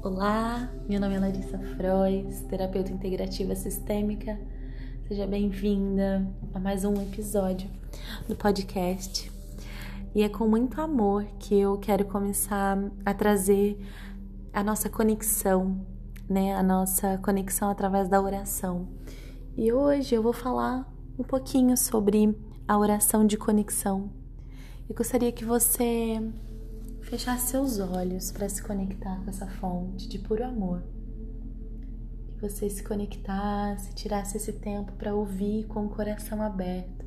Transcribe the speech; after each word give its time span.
Olá, 0.00 0.70
meu 0.88 1.00
nome 1.00 1.16
é 1.16 1.18
Larissa 1.18 1.58
Frois, 1.58 2.42
terapeuta 2.42 2.92
integrativa 2.92 3.56
sistêmica. 3.56 4.38
Seja 5.08 5.26
bem-vinda 5.26 6.24
a 6.54 6.60
mais 6.60 6.84
um 6.84 6.94
episódio 7.02 7.68
do 8.28 8.36
podcast. 8.36 9.28
E 10.14 10.22
é 10.22 10.28
com 10.28 10.46
muito 10.46 10.80
amor 10.80 11.24
que 11.40 11.58
eu 11.58 11.76
quero 11.78 12.04
começar 12.04 12.78
a 13.04 13.12
trazer 13.12 13.76
a 14.52 14.62
nossa 14.62 14.88
conexão, 14.88 15.84
né? 16.30 16.54
A 16.54 16.62
nossa 16.62 17.18
conexão 17.18 17.68
através 17.68 18.08
da 18.08 18.22
oração. 18.22 18.88
E 19.56 19.72
hoje 19.72 20.14
eu 20.14 20.22
vou 20.22 20.32
falar 20.32 20.88
um 21.18 21.24
pouquinho 21.24 21.76
sobre 21.76 22.38
a 22.68 22.78
oração 22.78 23.26
de 23.26 23.36
conexão. 23.36 24.12
E 24.88 24.94
gostaria 24.94 25.32
que 25.32 25.44
você 25.44 26.22
fechar 27.08 27.38
seus 27.38 27.78
olhos 27.78 28.30
para 28.30 28.48
se 28.48 28.62
conectar 28.62 29.18
com 29.24 29.30
essa 29.30 29.46
fonte 29.46 30.06
de 30.06 30.18
puro 30.18 30.44
amor. 30.44 30.82
Que 32.34 32.42
você 32.42 32.68
se 32.68 32.82
conectasse, 32.82 33.94
tirasse 33.94 34.36
esse 34.36 34.52
tempo 34.52 34.92
para 34.92 35.14
ouvir 35.14 35.66
com 35.68 35.86
o 35.86 35.88
coração 35.88 36.42
aberto. 36.42 37.06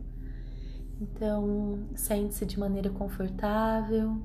Então, 0.99 1.87
sente-se 1.95 2.45
de 2.45 2.59
maneira 2.59 2.89
confortável, 2.89 4.19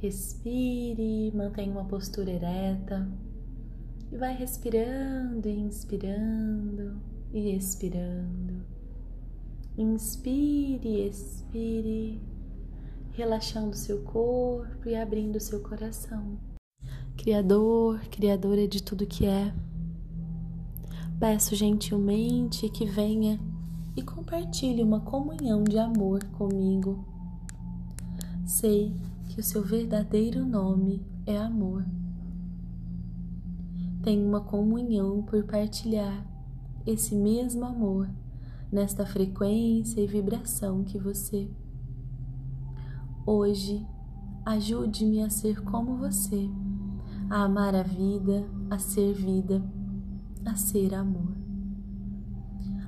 respire, 0.00 1.32
mantenha 1.32 1.70
uma 1.70 1.84
postura 1.84 2.30
ereta 2.30 3.08
e 4.10 4.16
vai 4.16 4.34
respirando 4.34 5.48
inspirando 5.48 7.00
e 7.32 7.54
expirando. 7.54 8.64
Inspire 9.78 11.06
expire 11.06 12.31
relaxando 13.12 13.76
seu 13.76 14.02
corpo 14.02 14.88
e 14.88 14.94
abrindo 14.94 15.38
seu 15.38 15.60
coração. 15.60 16.38
Criador, 17.16 18.00
Criadora 18.10 18.66
de 18.66 18.82
tudo 18.82 19.06
que 19.06 19.26
é, 19.26 19.54
peço 21.18 21.54
gentilmente 21.54 22.68
que 22.68 22.84
venha 22.84 23.38
e 23.94 24.02
compartilhe 24.02 24.82
uma 24.82 25.00
comunhão 25.00 25.62
de 25.62 25.78
amor 25.78 26.24
comigo. 26.24 27.04
Sei 28.46 28.92
que 29.28 29.38
o 29.38 29.42
seu 29.42 29.62
verdadeiro 29.62 30.44
nome 30.44 31.06
é 31.26 31.36
amor. 31.36 31.84
Tenho 34.02 34.26
uma 34.26 34.40
comunhão 34.40 35.22
por 35.22 35.44
partilhar 35.44 36.26
esse 36.84 37.14
mesmo 37.14 37.64
amor 37.64 38.10
nesta 38.70 39.06
frequência 39.06 40.00
e 40.00 40.06
vibração 40.06 40.82
que 40.82 40.98
você 40.98 41.48
Hoje, 43.24 43.86
ajude-me 44.44 45.22
a 45.22 45.30
ser 45.30 45.62
como 45.62 45.96
você, 45.96 46.50
a 47.30 47.44
amar 47.44 47.72
a 47.72 47.84
vida, 47.84 48.44
a 48.68 48.78
ser 48.78 49.14
vida, 49.14 49.62
a 50.44 50.56
ser 50.56 50.92
amor. 50.92 51.32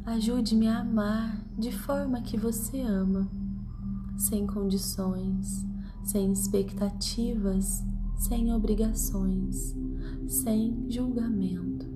Ajude-me 0.05 0.67
a 0.67 0.81
amar 0.81 1.41
de 1.57 1.71
forma 1.71 2.21
que 2.21 2.37
você 2.37 2.81
ama, 2.81 3.31
sem 4.17 4.45
condições, 4.45 5.65
sem 6.03 6.33
expectativas, 6.33 7.85
sem 8.17 8.53
obrigações, 8.53 9.73
sem 10.27 10.85
julgamento. 10.91 11.87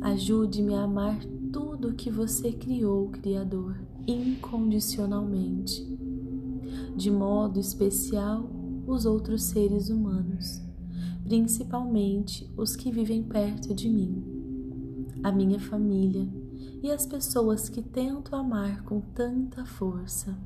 Ajude-me 0.00 0.74
a 0.74 0.82
amar 0.82 1.20
tudo 1.52 1.94
que 1.94 2.10
você 2.10 2.50
criou, 2.50 3.10
Criador, 3.10 3.76
incondicionalmente 4.08 6.07
de 6.96 7.10
modo 7.10 7.58
especial 7.58 8.48
os 8.86 9.04
outros 9.04 9.44
seres 9.44 9.90
humanos, 9.90 10.62
principalmente 11.24 12.50
os 12.56 12.74
que 12.74 12.90
vivem 12.90 13.22
perto 13.22 13.74
de 13.74 13.88
mim, 13.88 14.24
a 15.22 15.30
minha 15.30 15.60
família 15.60 16.28
e 16.82 16.90
as 16.90 17.04
pessoas 17.04 17.68
que 17.68 17.82
tento 17.82 18.34
amar 18.34 18.82
com 18.84 19.00
tanta 19.00 19.64
força. 19.64 20.36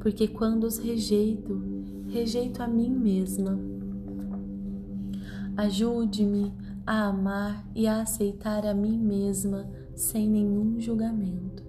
Porque 0.00 0.28
quando 0.28 0.64
os 0.64 0.78
rejeito, 0.78 1.62
rejeito 2.08 2.62
a 2.62 2.68
mim 2.68 2.90
mesma. 2.90 3.58
Ajude-me 5.56 6.52
a 6.86 7.06
amar 7.06 7.66
e 7.74 7.86
a 7.86 8.02
aceitar 8.02 8.66
a 8.66 8.74
mim 8.74 8.98
mesma 8.98 9.68
sem 9.94 10.28
nenhum 10.28 10.78
julgamento. 10.78 11.65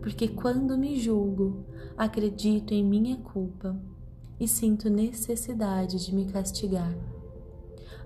Porque 0.00 0.28
quando 0.28 0.76
me 0.76 0.98
julgo, 0.98 1.64
acredito 1.96 2.72
em 2.72 2.84
minha 2.84 3.16
culpa 3.16 3.76
e 4.38 4.46
sinto 4.48 4.90
necessidade 4.90 6.04
de 6.04 6.14
me 6.14 6.26
castigar. 6.26 6.94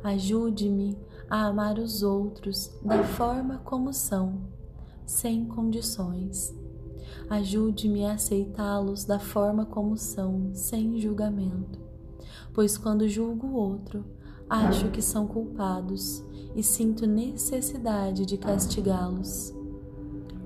Ajude-me 0.03 0.97
a 1.29 1.47
amar 1.47 1.79
os 1.79 2.03
outros 2.03 2.73
da 2.83 3.03
forma 3.03 3.59
como 3.65 3.93
são, 3.93 4.43
sem 5.05 5.45
condições. 5.45 6.55
Ajude-me 7.29 8.07
a 8.07 8.13
aceitá-los 8.13 9.05
da 9.05 9.19
forma 9.19 9.67
como 9.67 9.97
são, 9.97 10.51
sem 10.55 10.99
julgamento. 10.99 11.79
Pois 12.55 12.79
quando 12.79 13.09
julgo 13.09 13.49
o 13.49 13.55
outro, 13.55 14.05
acho 14.49 14.91
que 14.91 15.03
são 15.03 15.27
culpados 15.27 16.25
e 16.55 16.63
sinto 16.63 17.07
necessidade 17.07 18.25
de 18.25 18.39
castigá-los. 18.39 19.58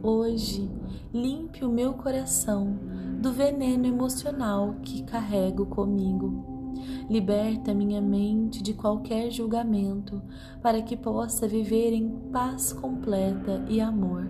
Hoje, 0.04 0.68
limpe 1.14 1.64
o 1.64 1.70
meu 1.70 1.92
coração 1.92 2.76
do 3.20 3.30
veneno 3.30 3.86
emocional 3.86 4.74
que 4.82 5.04
carrego 5.04 5.64
comigo. 5.66 6.74
Liberta 7.08 7.72
minha 7.72 8.00
mente 8.00 8.60
de 8.64 8.74
qualquer 8.74 9.30
julgamento 9.30 10.20
para 10.60 10.82
que 10.82 10.96
possa 10.96 11.46
viver 11.46 11.92
em 11.92 12.10
paz 12.32 12.72
completa 12.72 13.64
e 13.68 13.80
amor. 13.80 14.28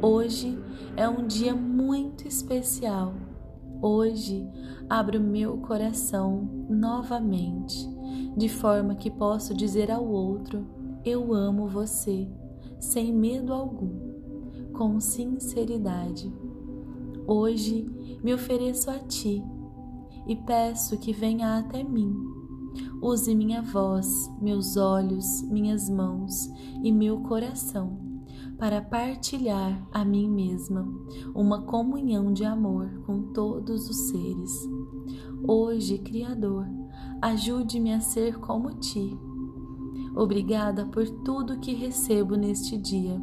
Hoje 0.00 0.58
é 0.96 1.06
um 1.06 1.26
dia 1.26 1.54
muito 1.54 2.26
especial. 2.26 3.12
Hoje 3.82 4.48
abro 4.88 5.20
meu 5.20 5.58
coração 5.58 6.48
novamente, 6.70 7.86
de 8.34 8.48
forma 8.48 8.94
que 8.94 9.10
posso 9.10 9.52
dizer 9.52 9.90
ao 9.90 10.06
outro: 10.06 10.66
Eu 11.04 11.34
amo 11.34 11.66
você, 11.66 12.26
sem 12.78 13.12
medo 13.12 13.52
algum, 13.52 14.09
com 14.80 14.98
sinceridade. 14.98 16.32
Hoje 17.26 17.84
me 18.24 18.32
ofereço 18.32 18.90
a 18.90 18.98
ti 18.98 19.44
e 20.26 20.34
peço 20.34 20.96
que 20.96 21.12
venha 21.12 21.58
até 21.58 21.84
mim. 21.84 22.16
Use 23.02 23.34
minha 23.34 23.60
voz, 23.60 24.30
meus 24.40 24.78
olhos, 24.78 25.42
minhas 25.50 25.90
mãos 25.90 26.50
e 26.82 26.90
meu 26.90 27.20
coração 27.20 27.98
para 28.56 28.80
partilhar 28.80 29.86
a 29.92 30.02
mim 30.02 30.30
mesma 30.30 30.90
uma 31.34 31.60
comunhão 31.60 32.32
de 32.32 32.46
amor 32.46 33.02
com 33.04 33.34
todos 33.34 33.86
os 33.86 34.08
seres. 34.08 34.66
Hoje, 35.46 35.98
Criador, 35.98 36.66
ajude-me 37.20 37.92
a 37.92 38.00
ser 38.00 38.38
como 38.38 38.70
ti. 38.78 39.14
Obrigada 40.16 40.86
por 40.86 41.06
tudo 41.22 41.60
que 41.60 41.74
recebo 41.74 42.34
neste 42.34 42.78
dia, 42.78 43.20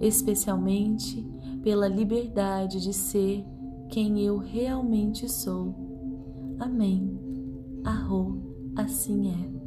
especialmente 0.00 1.24
pela 1.62 1.88
liberdade 1.88 2.80
de 2.80 2.92
ser 2.92 3.44
quem 3.88 4.20
eu 4.20 4.38
realmente 4.38 5.28
sou. 5.28 6.56
Amém. 6.58 7.18
Arro, 7.84 8.72
assim 8.76 9.30
é. 9.30 9.61